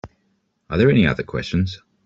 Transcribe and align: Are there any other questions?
Are 0.71 0.79
there 0.79 0.89
any 0.89 1.05
other 1.05 1.21
questions? 1.21 1.79